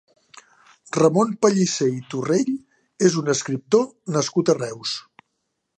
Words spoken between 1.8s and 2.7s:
i Torrell